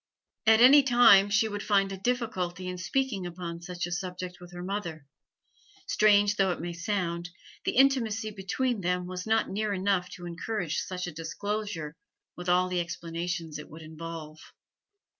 At 0.47 0.61
any 0.61 0.81
time 0.81 1.29
she 1.29 1.47
would 1.47 1.61
find 1.61 1.91
a 1.91 1.95
difficulty 1.95 2.67
in 2.67 2.79
speaking 2.79 3.27
upon 3.27 3.61
such 3.61 3.85
a 3.85 3.91
subject 3.91 4.39
with 4.41 4.51
her 4.51 4.63
mother; 4.63 5.05
strange 5.85 6.37
though 6.37 6.49
it 6.51 6.59
may 6.59 6.73
sound, 6.73 7.29
the 7.65 7.73
intimacy 7.75 8.31
between 8.31 8.81
them 8.81 9.05
was 9.05 9.27
not 9.27 9.49
near 9.51 9.73
enough 9.73 10.09
to 10.13 10.25
encourage 10.25 10.79
such 10.79 11.05
a 11.05 11.11
disclosure, 11.11 11.95
with 12.35 12.49
all 12.49 12.67
the 12.67 12.79
explanations 12.79 13.59
it 13.59 13.69
would 13.69 13.83
involve. 13.83 14.39